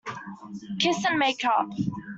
Kiss 0.79 1.05
and 1.05 1.19
make 1.19 1.45
up. 1.45 1.69